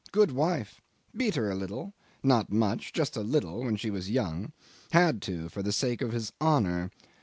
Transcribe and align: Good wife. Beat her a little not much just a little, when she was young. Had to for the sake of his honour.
Good 0.11 0.31
wife. 0.31 0.81
Beat 1.15 1.35
her 1.35 1.51
a 1.51 1.55
little 1.55 1.93
not 2.23 2.51
much 2.51 2.91
just 2.91 3.15
a 3.15 3.21
little, 3.21 3.63
when 3.65 3.75
she 3.75 3.91
was 3.91 4.09
young. 4.09 4.51
Had 4.91 5.21
to 5.21 5.47
for 5.47 5.61
the 5.61 5.71
sake 5.71 6.01
of 6.01 6.11
his 6.11 6.31
honour. 6.41 6.89